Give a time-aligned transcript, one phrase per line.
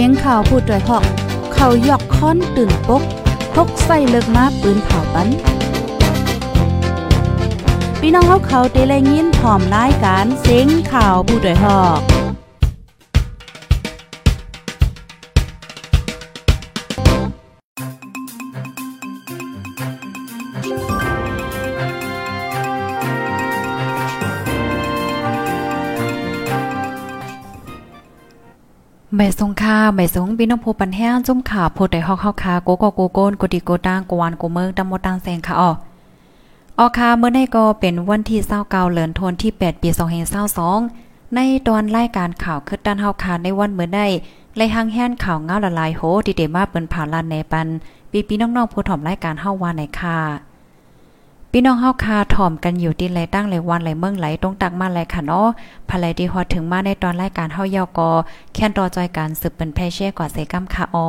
[0.00, 1.04] สียงข่าวพูดด้วยหอก
[1.54, 3.02] เขายอกค้อนตื่นปก
[3.54, 5.28] พกใส่เลิกมาปืนเผาปัน
[8.00, 12.00] พี่น้องเขาเขาเตะแลยินผอมรายการเสียงข่าวผู้ด้วยหอก
[29.16, 35.70] ใบสงค่าใบสงพี่น้องผู้ปันแห้งจุ่มขาโพดได้ฮอกเฮาคาโกโกโกโกนกดิโกตางกวานกเมืองตำมตังแสงค่ะอ๋อ
[36.78, 39.88] ออคาเมื่อในก็เป็นวันที่29เดือนธันวาคมที่ 8 ปี
[40.62, 44.06] 2522ในตอนรายการข่าวคือด้านเฮาคาในวันเมื่อได้
[44.56, 47.68] ไล่หางแห่นข่าวเงาละลายโหที่เดมาเปิ้นผ่านลานในปัน
[48.10, 50.55] ปีพี่น้องๆผู้ถ่อมรายการเฮาว่าในค่ะ
[51.58, 55.48] พี่น้องเฮาคาถ่อมกันอยู่ที่ไรตั้งไรวันไรเมืองไหลตรงตักมาไรค่ะเนาะ
[55.88, 58.10] ภายที่ฮอดถึงมาในตอนรายการเฮายอกอ
[58.54, 61.08] แค่นรอจอยการสืบเป็นแพเช่กว่าเซกัมค่ะออ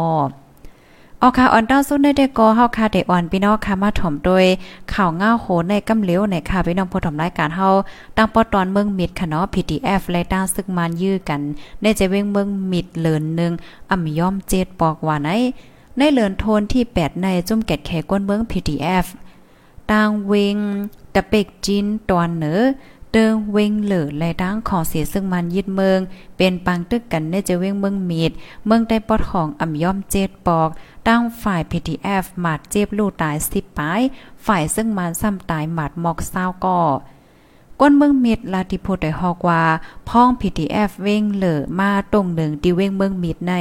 [1.22, 4.45] ออค่ะออนดาวซุนได้กอเฮาค่ะได้อ่อนพี่น้องค่ะมาถ่อมโดย
[4.94, 7.68] ข่าวง่าโหในกำเหลียวในค่ะพี่น้องผู้ถ่อมรายการเฮา
[8.18, 11.42] ตั้งปอตอนเมืองมิดค่ะเนาะ PTF และตั้งซึกมานยื้อกัน
[11.81, 13.52] ในจะเว้งเมืองมิดเลินนึง
[13.92, 15.30] อ่ำย่อมเจ็ดปอกว่าไหน
[15.98, 19.08] ในเลินโทนที่ 8 ในจุ่มแกดแขก้นเมือง PTF
[19.92, 20.58] ตางเวง
[21.14, 22.62] ตะเป็กจินตอนเหนือ
[23.12, 26.00] เติงเวงเหลือและดังขอเสียซึ่งมันยึดเมือง
[26.38, 28.32] เป็นปังตึกกันเนจะเวงเมืองมีด
[28.66, 30.70] เมืองได้ปอดของอ่ำย่อมเจ็ดปอก
[31.08, 34.02] ตั้งฝ่าย PTF หมาดเจ็บลูกตายสิบปาย
[34.46, 36.80] ฝ่ายซึ่งมันซ้ำตายหมาดหมอกเศร้าก่อ
[37.81, 39.64] ก้นเมืองมิดลาติโพได้ฮอกว่า
[40.09, 43.53] พ้อง PTF เว้งเหลอมาตรงหนึ่งที่เว้งเมืองมิดใน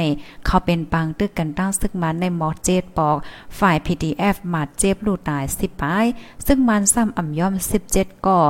[0.45, 3.17] เขาเป็นปังตึกกันตั้งซึ่งมันในหมอเจ็ดปอก
[3.59, 6.05] ฝ่าย PTF มาดเจ็บลูตาย10ปาย
[6.45, 7.53] ซึ่งมันซ้ำอ่ำย่อม
[7.89, 8.41] 17 ก่อ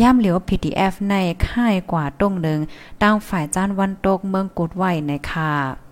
[0.00, 1.14] ย่ามเหลียว PTF ใน
[1.48, 2.60] ค่ายกว่าตรงหนึ่ง
[3.02, 5.83] ตั้งฝ่ายจ้านวันตกเมืองกุดไว้ในค่ะ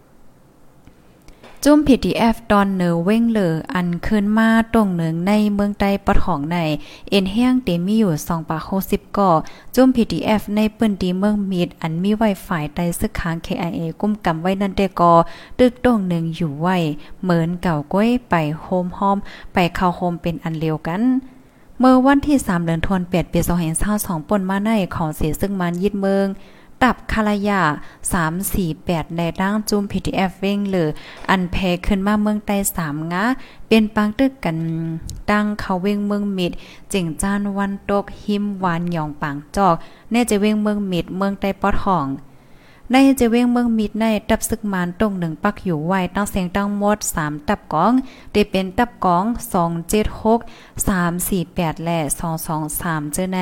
[1.66, 6.58] จุ้ม PDF ตอนเนอเว้งเหลออันขึ้นมาตรงหนึ่งในเมืองใต้ปะของใน
[7.10, 9.30] เอ็นแห้งเตมีอยู่2ปา60ก่อ
[9.74, 15.12] จุ้ม PDF ในปืนดีเมืองมีด อันมีไวไฟใต้ซึกค้าง KIA กุ้มกำไว้นั่นแต่กอ
[15.58, 16.76] ตึกตรงหนึ่งอยู่ไว้
[17.22, 19.18] เหมือนเก่าก้อยไปโฮมหอม
[19.52, 21.02] ไปเข้าโฮมเป็นอันเร็วกัน
[21.78, 23.40] เมื่อวันที่3เดือนธันวาคมปี
[23.84, 26.28] 2522ป่นมาในของเสียซึ่งมันยึดเมือง
[26.82, 27.62] ตับคารยา
[28.41, 30.88] 348 ในร่างจุ่ม PDF เว้งหรือ
[31.31, 31.56] อันแพ
[31.87, 33.25] ขึ้นมาเมืองใต้3งะ
[33.69, 34.56] เป็นปังตึกกัน
[35.31, 36.53] ตั้งเขาเว้งเมืองมิด
[36.93, 39.76] จิงจานวันตกหิมหวานหยองปางจอก
[40.10, 42.06] แน่จะเว้งเมืองมิดเมืองใต้ปอดห้อง
[42.94, 47.92] ในจะเว้งเมืองมิดในตับซึกมานตรงหนึ่งปักอยู่ไว้ตั้งเสียงตั้งหมด 3 ตับกอง
[48.32, 49.25] ได้เป็นตับกอง
[50.04, 51.98] 276 348 และ
[52.56, 53.41] 223 เจอใน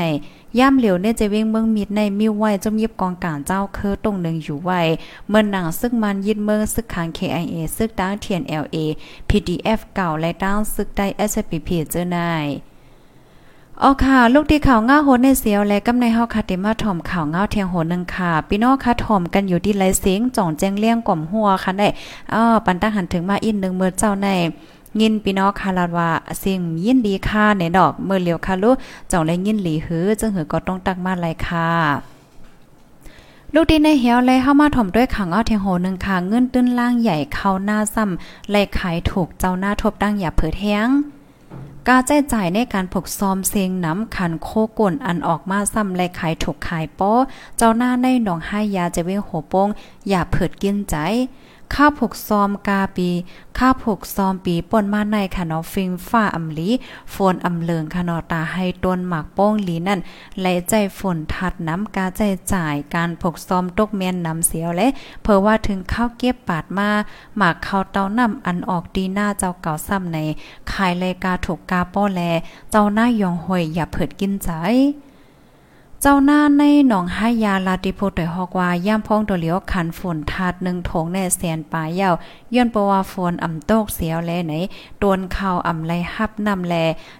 [0.58, 4.80] ย่ามเหลียวเนี่ยจะเว้งเมืองมิดในมิวไว้จมยิบกองการเจ้าเคอตรงหนึ่งอยู่ไว้
[5.28, 8.76] เมื่อหนังซึกมันยึดเมืองซึกขัง KIA ซึกตั้ง TNLA
[9.28, 12.46] PDF เก่าและตั้งซึกได้ SPP เจอนาย
[13.84, 21.88] อ๋อค่ะ ลูกที่ข่าวง่าโหในเสียวและกำในเฮาคาติมาถ่อมข่าวง่าเทียงโหนึงค่ะ พี่น้องค่ะถ่อมกันอยู่ที่ไรเสียงจ่องแจ้งเลี้ยงกล่อมหัวค่ะได้
[22.34, 24.28] อ้อปันตั้งหันถึงมาอินนึงเมื่อเจ้าใน
[25.00, 26.10] ยินพี่น้องคาลาดว่า
[26.42, 28.76] สิ่งยินดีค่ะในดอกเมื่อเลียวค่ะลูก
[29.10, 31.68] จ่องและยินหลีหือจึงหือก็ต้องตักมาไลยค่ะ
[33.54, 40.88] ลูกดีในเหี่ยวเลยเข้ามาถ่อมด้วยขังเอาเทียงโหนึงค่ะเงินตื้นล่างใหญ่เข้าหน้าซ้ำไล่ขายถูกเจ้าหน้าทบตั้งอย่าเผอแท้ง
[41.88, 44.48] กาแจ้จ่ายในการผกซอมเซงน้ำขันโค
[44.78, 47.12] ก่นอันออกมาซ้ำและขายถูกขายโป้
[47.56, 49.68] เจ้าหน้าในหนองให้ยาจะเว้งหัวโป้ง
[50.08, 50.96] อย่าเผิดกินใจ
[51.74, 53.10] ข้าผกซอมกาปี
[53.58, 56.68] ข้าผกซอมปีป่นมาในค่ะเนาะฟิงฟ้าอำลี
[57.14, 60.00] ฝนอำเลิงค่ะเนาะตาให้ต้นหมากโป้งลีนั่น
[60.40, 62.20] ไหลใจฝนทัดน้ำกาใจ
[62.52, 64.88] จ่ายการผกซอมตกเมียนน้ำเสียวและ
[65.22, 66.90] เพอว่าถึงข้าวเก็บปาดมา
[67.36, 70.18] หมากข้าวเต้าน้ำอันออกดีหน้าเจ้าเก่าซ้ำใน
[70.72, 72.20] ขายเลยกาถูกกาป้อแล
[72.70, 74.50] เจ้าหน้ายองหวยอย่าเผิดกินใจ
[76.02, 82.14] เจ้าหน้าในหนองห้ายาลาติโพตอยฮอกว่าย่ามพ้องตัวเหลียวขันฝนทาดหนึ่งถงในแสนปลายยาว
[82.54, 84.54] ย้อนปว่าฝนอ่ำโตกเสียวแลไหน
[85.02, 86.74] ตวนข่าวอ่ำไลฮับน้ำแล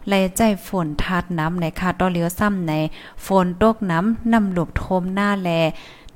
[0.08, 2.72] ไลใจฝนทาดน้ำในคาตัวเหลียวซ้ำใน
[3.26, 5.50] ฝนตกน้ำน้ำหลบทมหน้าแล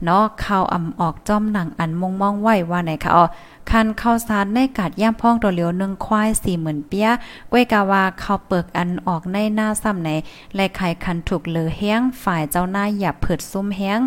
[0.04, 3.24] เนาะข่าวอ่ำออกจ้อมหนังอันมงมองไหวว่าไหนคะอ๋อ
[3.70, 7.08] คันข้าวสารในกาดย่ามพ้องตัวเหลียวหนึ่งควายสี่หมื่นเปีย
[7.52, 10.10] ก้วยกาวาข้าวเปิกอันออกในหน้าซ้ำใน
[10.54, 14.00] และไข่คันถูกเหลือแห้งฝ่ายเจ้าหน้าหยับเผิดซุ่มแห้ง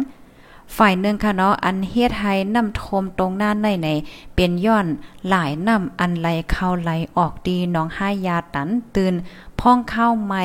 [0.77, 3.89] ฝ่ายหนึ่งค่ะเนาะอันเฮ็ดให้น้ำทมตรงหน้าในใน
[4.35, 4.87] เป็นย้อน
[5.29, 9.13] หลายน้ำอันไหลเข้าไหลออกดีน้องห้ายาตันตื่น
[9.59, 10.43] พ่องข้าวใหม่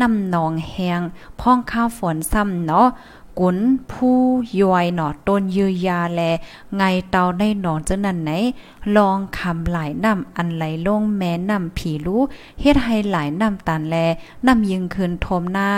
[0.00, 1.00] น้ำหนองแหง
[1.40, 2.86] พ่องข้าวฝนซ้ำเนาะ
[3.40, 3.58] กุน
[3.92, 4.18] ผู้
[4.60, 6.20] ยอยหนอต้นยือยาแล
[6.76, 8.30] ไงเตาในหนองเจ้านั่นไหน
[8.96, 12.22] ลองคำหลายน้ำอันไหลลงแม่น้ำผีรู้
[12.60, 13.96] เฮ็ดให้หลายน้ำตันแล
[14.46, 15.68] น้ำยิงคืนทมหน้า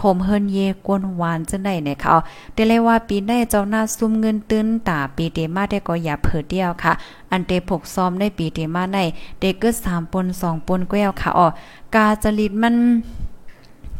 [0.00, 2.16] ทมเฮินเยกวนวานจังได๋เนี่ยค่ะ
[2.54, 6.92] ได้เลยว่าปีได้เจ้าหน้าซุ่มเงินตื้นตาปีเตมาได้ก็อย่าเผิดเดียวค่ะ
[7.30, 8.98] อันเตผกซ้อมในปีเตมาใน
[9.40, 11.46] เด็กเกิด3ปน2ปนแก้วค่ะอ๋อ
[11.94, 12.76] กาจริตมัน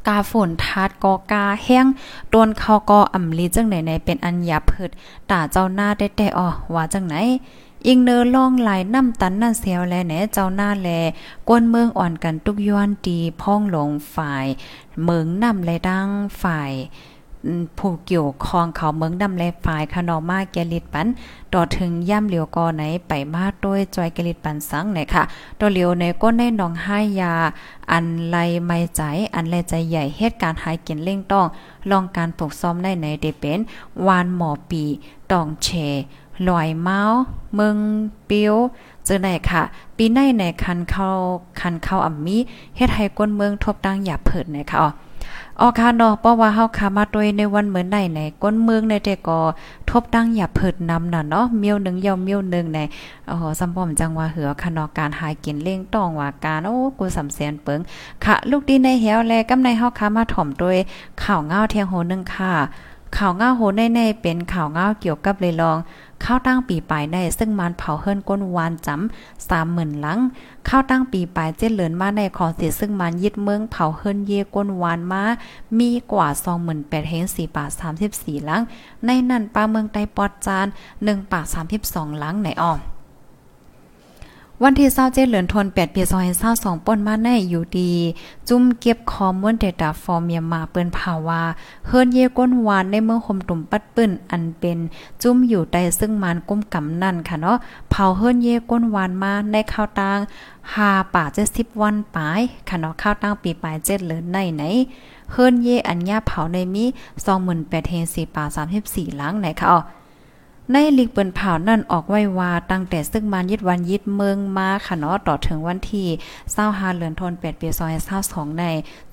[0.07, 1.87] กาฝนทาดกอกาแห้ง
[2.33, 4.91] ต้นเขากออ่ำลีจังไหนในเป็นอันยาเพิด
[5.31, 7.15] ตาเจ้าหน้าได้แต่อ๋อว่าจังไหน
[7.87, 10.89] อิงเนอล่องหลายน้ำตันนั่นเสียวแลแหนเจ้าหน้าแล
[11.49, 14.47] กวนเมืองอ่อนกันทุกย้อนดีพ้องหลงฝ่าย
[15.05, 16.09] เมืองน้ำและดัง
[16.43, 16.73] ฝ่าย
[17.79, 21.07] ผู้เกี่ยวข้องเขาเมืองดำแลฝ่ายขนอมาแกลิดปัน
[21.53, 25.23] ต่อถึงย่ำเหลียวกอไหนไปมาด้วยจอยแกลิดปันสังไหนค่ะ
[25.61, 27.35] ต่อเหลียวในก้นในหนองห้ยา
[27.93, 29.01] อันไลไม่ใจ
[29.35, 31.47] อันแลใจใหญ่เหตุการณ์หายกินเล่งต้อง
[31.91, 33.59] ลองการปกซ้อมได้ในเดเป็น
[34.07, 34.85] วานหมอปี
[35.31, 35.69] ตองเช
[36.49, 37.01] ลอยเมา
[37.55, 37.77] เมือง
[38.27, 38.57] เปียว
[39.05, 39.63] เจอไหนค่ะ
[39.97, 41.09] ปีในในคันเข้า
[41.61, 42.37] คันเข้าอ่ำมี
[42.77, 44.91] เฮ็ดให้ก้นเมืองทบดังอย่าเผิดนะคะอ๋อ
[45.61, 49.41] ออค่ะเนาะเพราะว่าเฮาขามาตวยในวันเหมือนไหนไหนก้นเมืองในแต่ก็
[49.91, 52.79] ทบดังอย่าเผิดนำน่ะเนาะเมียวหนึ่งยาวเมียวหนึ่งใน
[53.31, 57.81] อ๋อสำบ่อมจังว่าเหือค่ะเนาะการหากินเล่งต้องว่าการโอ้กูสำแสนเปิง
[58.25, 60.79] ค่ะ ลูกดีในเหี่ยวแลกำในเฮาขามาถ่อมด้วย
[61.23, 62.53] ข่าวเงาเทียงโหนึงค่ะ
[63.17, 65.77] ข่าวเงาโหในในเป็นข่าวเงาเกี่ยวกับเลยลอง
[66.25, 70.19] ข้าวตั้งปีปลายได้ซึ่งมันเผาเฮิรนก้นวานจำสามหมื่นหลัง
[70.69, 75.23] ข้าวตั้งปีปลายเจ็ดเหลือนมาในขอเสียซึ่งมันยึดเมืองเผาเฮิรนเยก้นวานมา
[75.79, 78.63] มีกว่าสองหมื่นแปดเฮนสี่ปาสามสิบสี่หลัง
[79.05, 80.67] ในนั่นปลาเมืองไตปอดจาน
[81.05, 82.81] หนึ่งปากสามสิบสองหลังในอ่อม
[84.65, 86.03] วันที่27เหลือนทน8ปี
[86.45, 87.93] 2022ป่นมาในอยู่ดี
[88.49, 91.41] จุ่มเก็บคอมมอนเดต้าฟอร์เมียมาเปิ้นภาวา
[91.87, 94.79] เฮิรนเยก้นหวานในเมืองคมตุ่มปัดปื้นอันเป็น
[95.23, 97.57] จุ่มอยู่ใต้ซึ่งมานก้มกำนั่นค่ะเนาะ
[97.91, 100.19] เผาเฮิรนเยก้นหวานมาในข้าวตาง
[100.75, 104.63] หาป่า70วันปลายค่ะเนาะข้าวตั้งปีปลาย7เหลือนในไหน
[105.33, 106.85] เฮิรนเยอันญาเผาในมี
[107.37, 108.45] 28,000เฮ4ป่า
[108.81, 109.81] 34หลังไหนค่ะอ๋อ
[110.73, 116.07] ในลิกเปิ้นเผานั่นออกไว้ว่าตั้งแต่ซึ่งมานยึดวันยึดเมืองมาค่ะเนาะต่อถึงวันที่
[116.53, 117.69] 25เดือนธันวาคมปี
[118.15, 118.65] 2022ใน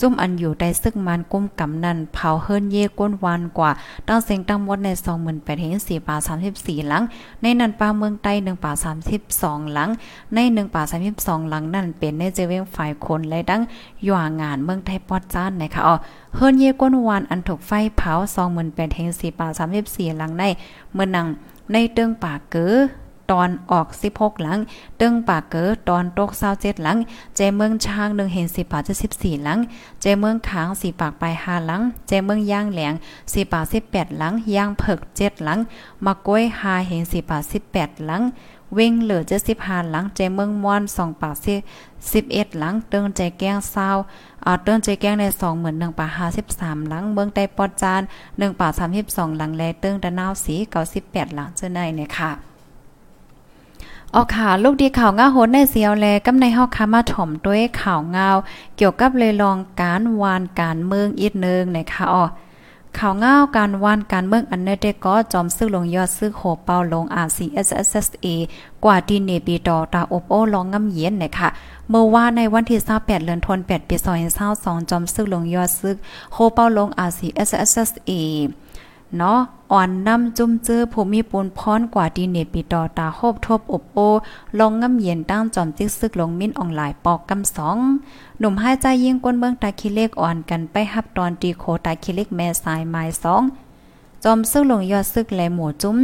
[0.02, 3.72] จุ่มอันอยู่ได้ซึ่งมันกุ้มกำนันเผาเฮิรนเย่ก้นวันกว่า
[4.08, 4.90] ตั้งเสียงตั้งหมดใน
[5.26, 6.16] 28,000เห็น4ป่า
[6.52, 7.04] 34 หลัง
[7.42, 8.72] ในนันปาเมืองใต้1ป่า
[9.22, 9.90] 32 หลัง
[10.34, 10.82] ใน1ป่า
[11.16, 13.62] 32 หลังนั่นเป็นในเจเวงฝ่ายคนและดัง
[14.04, 15.96] อยู่งานเมืองไทยปอดจ้านนะคะอ๋อ
[16.36, 18.14] เฮิรนเย่ก้นวานอันถูกไฟเผา
[18.54, 19.48] 28,000เห็น4ป่า
[19.84, 20.44] 34 หลังใน
[20.94, 21.28] เมื่อนัง
[21.74, 22.76] ในเติงปากเก๋อ
[23.32, 24.60] ตอนออก 16 หลัง
[24.98, 26.98] เติงปากเก๋อตอนตก27หลัง
[27.36, 29.60] เจเมืองช้าง1เห็น10ปากจะ14 หลัง
[30.02, 32.94] เจเมืองขาง4ปากไป5หลัง เจเมืองย่างแหลง
[33.24, 35.60] 4ปาก18 หลัง ย่างเผิก 7 หลัง
[36.06, 37.44] มะก้วย5เห็น4ปาก
[37.74, 38.22] 18 หลัง
[38.74, 39.22] เว้งเหลือ
[39.56, 41.36] 75หลังใจเมืองม่อน2ปาก
[41.96, 43.90] 11หลังเติงใจแก้งเศร้า
[44.46, 45.26] อ่าเติงใจแก้งใน
[45.62, 46.12] 21,000ปาก
[46.50, 48.72] 53หลังเมืองใต้ปอดจาน1ปาก
[49.06, 50.56] 32หลังแลเติงตะนาวสี
[50.96, 52.32] 98หลังเจ้าในเนี่ยค่ะ
[54.16, 58.30] ออกข่าวลูกดีข่าวง้าโหดในเสียวแลกำในเฮาคามาถ่อมด้วยข่าวเงา
[58.78, 62.24] เกี่ยวกับเลยลองการวานการเมืองอีกนึงนะคะอ๋อ
[62.98, 68.28] ข่าวง่าวการว่านการเมืองอันเนเดก็จอมซื้อลงยอดซื้อโหเปาลง RCSSA
[68.84, 71.50] กว่าดีเนปีดอตาอบโอลองงำเย็นนะคะ
[71.90, 73.96] เมื่อว่าในวันที่28เดือนธันวาคมปี
[74.44, 75.96] 2022จอมซื้อลงยอดซื้อ
[76.34, 78.12] โหเปาลง RCSSA
[79.18, 79.40] เนาะ
[79.72, 83.98] อ่อนน้ำจุ่มเจอผู้มีปูนพรกว่าดีเนปีดอตาโฮบทบอบโอ
[84.60, 87.78] ลงง่ำเย็นตั้งจอมจิกซึกลงมิ้นออนไลน์ปอกกำสอง
[88.40, 93.42] หนุ่มให้ใจยิ่งก้นเบื้องตาคิเลกอ่อนกันไปฮับตอนตีโคตาคิเลกแม่สายไม้สอง
[94.24, 95.98] จอมซึกลงยอดซึกแลหมูจุ้ม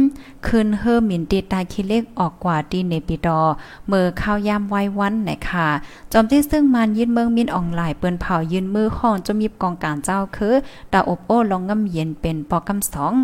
[0.46, 3.40] คืนเฮอหมินตีตาคิเล็กออกกว่าดีเนปิดอ
[3.88, 5.68] เมื่อข้าวยามไว้วันไหนค่ะ
[6.12, 10.54] จอมที่ซึ่งมันยืนเมืองมินออนไลน์เปิ้นเผายืนมือห้องจมยิบกองการเจ้าคือ
[10.92, 13.14] ตาอบโอ้ลองง่ำเย็นเป็นปอกำสอง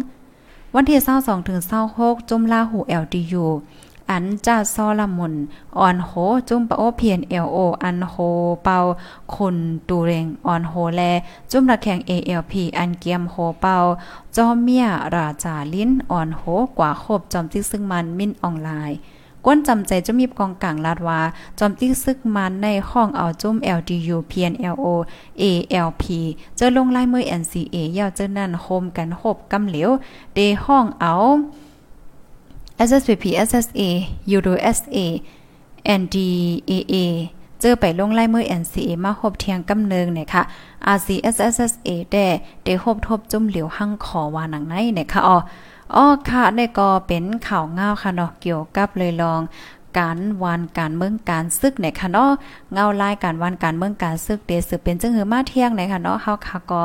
[0.75, 1.61] วันที่22ถึง
[1.94, 3.44] 26จุมลาหูเอลดีอั
[4.21, 5.35] นจ้าซอละมุน
[5.78, 6.11] อ่อนโห
[6.49, 8.14] จุ้มปะโอเพียนเอลโออันโฮ
[8.64, 8.76] เปา
[9.35, 9.57] คุณ
[9.88, 11.00] ตูเรงอ่อนโฮแล
[11.50, 13.76] จุ้มระแข่ง ALP อันเกียมโฮเปา
[14.37, 16.42] จอมเมียราจาลิ้นอ่อนโห
[16.78, 18.99] กว่าคบจอมจิกซึ่งมันมินออนไลน์
[19.47, 21.21] ก้นจำใจจะมีกองกลางลาดว่า
[21.59, 24.87] จอมที่ซึกมันในห้องเอาจุ้ม LDU PNLO
[25.42, 26.04] ALP
[26.57, 29.90] เจอลงลายมือ NCA ยาวเจอนั่นโฮมกันหบกำเหลว
[30.35, 31.14] เดห้องเอา
[32.87, 33.83] SSPP SSA
[34.37, 34.99] UDOSA
[36.01, 36.95] NDAA
[37.61, 40.43] เจอไปลงไล่มือ NCA มาหบเทียงกำเนิงเนี่ยค่ะ
[40.97, 42.27] RCSSA แต่
[42.62, 45.37] เดหบทบจุ่มเหลียวหั่งขอว่าหนังไหนเนี่ยค่ะอ๋อ
[45.95, 49.41] อ๋อค่ะได้ก็เป็นข่าวง่าวค่ะเนาะเกี่ยวกับเลยลอง
[49.99, 52.31] การวานการเมืองการซึกเนี่ยค่ะเนาะ
[52.73, 56.83] เงาลายการวานการเมืองการซึกเดสือเป็นจังหือมาเที่ยงเนี่ยค่ะเนาะเฮาค่ะก็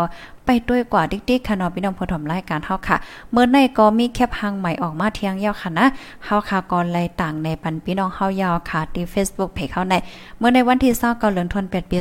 [0.47, 2.97] ไปด้วยกว่าดิ๊กๆค่ะเนาะพี่น้องผู้ถมรายการเฮาค่ะ
[3.31, 5.85] เมื่อในก็มีแคปหางใหม่ออกมาเที่ยงยาวค่ะนะ
[6.25, 9.95] เฮาค่ะก่อนไล่ต่างในปันพี่น้องเฮายาวค่ะที่ Facebook เพจเฮาใน
[10.37, 11.97] เมื่อในวันที่29เดือนธันวาคมปี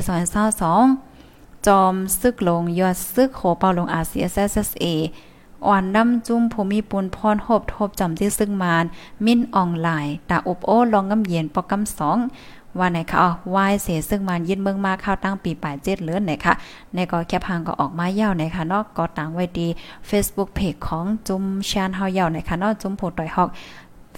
[0.83, 4.87] 2022จอมซึกลงยอดซึกโหเปาลง RCSSA
[5.67, 8.85] อ่อนน้ำจุ้มภูมิปุนพรหบทบจำที่ซึ่งมาน
[9.25, 12.19] มิ้นออนไลน์ตาอบโอ้ลองงำเย็นปอกำสอง
[12.78, 16.54] ว่าไหนคะอ๋อวายเสซึ่งมันยินเมืองมาเข้าตั้งปีป่ายเจ็ดเลือนไหนคะ
[16.95, 19.68] ในก็แคพังก็ออกมาเย่าไหนคะนอกก็ต่างไว้ดี
[20.09, 23.49] Facebook เพจของจุ้มชานเฮาเย่าไหนคะนอกจุ้มโพต่อยฮอก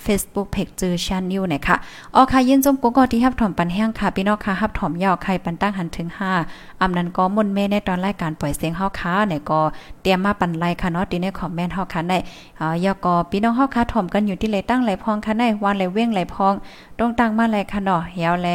[0.05, 1.77] Facebook เพจจือชันนิวนะคะ
[2.15, 6.09] ออค่ะยินจมกูก็ที่ฮับถอมปันแห้งค่ะพี่น้องค่ะฮับถอมยาวใครปันตั้งหันถึง
[6.45, 9.61] 5อำนั้นก็มุนเมในตอนรายการปล่อยเสียงเฮาค่ะเนี่ยก็
[10.03, 12.13] เตรียมมาปันไลค่ะเนาะที่ในคอมเมนต์เฮาค่ะใน
[12.61, 16.55] อ่ายอก็พี่น้องเฮาค่ะถอมกันอยู่ที่เลยตั้งไหลพองค่ะในวันไหลเว้งไหลพอง
[16.99, 18.49] ตรงตั้งมาไหลค่ะเนาะยาวแล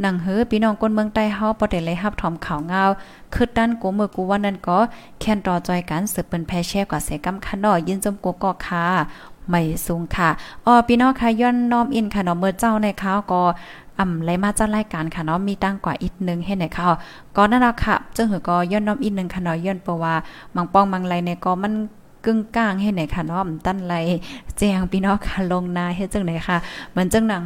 [0.00, 2.82] หนังหือพี่น้องคนเมืองใต้เฮาบ่ได้เลยฮับถอมข่าวเงา
[3.34, 4.78] คือด้านกูมือกูวันนั้นก็
[5.20, 8.86] แค่นรอจอยกันสืบเปิ้นแพแช่กว่าเสกำค่ะเนาะยินจมกูก็ค่ะ
[9.48, 10.28] ไม่สูงค่ะ
[10.66, 13.42] อ๋อพี่น้องค่ะย้อนน้อมอินค่ะเนาะเมื่อเจ้าในข้าวก็
[13.98, 16.88] อ่ำไรมาจ้ารายการค่ะเนาะมีตั้งกว่าอีกนึงให้ไหนค่ะ
[17.36, 20.14] ก็นั่นละค่ะเจ้าหือก็ย้อนน้อมอีกนึงค่ะเนาะย้อนเพราะว่า
[20.56, 21.74] มังป้องมังไรในก็มัน
[22.24, 23.94] กึ่งกลางให้ไหนค่ะเนาะตั้นไร
[24.58, 26.56] แจงพี่น้องค่ะลงนาให้เจังไหนค่ะ
[26.90, 27.42] เหมือนจังหนัง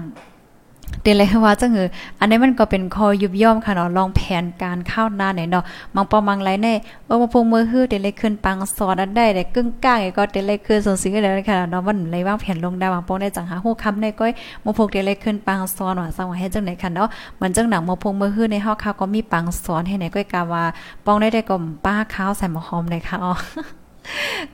[1.03, 1.89] เดเลยว่าจังเออ
[2.21, 6.75] อันนี้มันก็เป็นคอยุบย่อมค่ะเนาะลองแผนการข้าหน้าไหนเนาะมังปอมังไรแน่
[7.07, 14.33] เออมาพงมือฮื้อเดเลยขึ้นปังสอนอันได้แต่กึ่งกลางก็เดเลยขึ้นส่งสิ่งได้ค่ะเนาะมันไรวางแผนลงได้บางปองได้จังหาฮู้คำได้ก้อย
[14.65, 17.09] มาพงเดเลยขึ้นปังสอนว่าสังว่าให้จังไหนค่ะเนาะ
[17.41, 20.65] มันจังหนังมาพงมือฮื้อในเฮาค่ะก็มีปังสอนให้ไหนก้อยกาว่า
[21.05, 23.35] ปองได้ได้ก็ป้าข้าวใส่หมอหอมเลยค่ะอ๋อ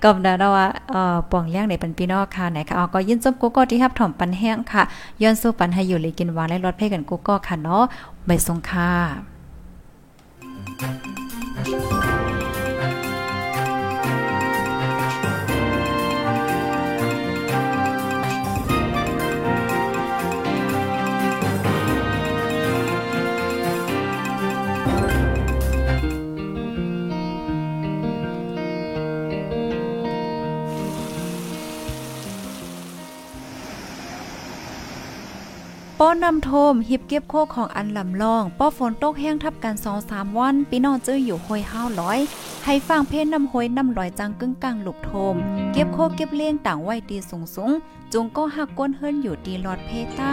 [0.02, 4.82] ก็ได้นะว่าเอ่อป่องเลี้ยงในปันพี่น้องค่ะไหนค่ะอ๋อก็ยินจมกูก็ที่รับถ่อมปันแห้งค่ะ
[5.22, 7.84] ย้อนสู้ปันให้อยู่เลยกินหวานและรสเพ่กันกูก็ค่ะเนาะ
[8.26, 8.90] ใบสงค่ะ
[36.02, 42.18] ป้อนำโทมหิบเก็บโคของอันลำลองป้อฝนตกแห้งทับกันสองสามวันพี่น้องเจออยู่ห้อยห้าวร้อย
[42.64, 45.34] ให้ฟังเพลงน้ำห้อยนำลอยจังกึ่งกลางหลุบโทม
[45.72, 47.72] เก็บโคเก็บเลี้ยงต่างไว้ตีสูงสูง
[48.12, 50.32] จุงก็หักก้นเฮิรนอยู่ดีลอดเพต้า